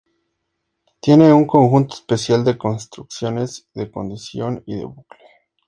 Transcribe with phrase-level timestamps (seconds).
[0.99, 5.19] Tiene un conjunto especial de construcciones de condición y de bucle.